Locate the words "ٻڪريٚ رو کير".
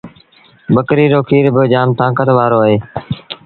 0.73-1.45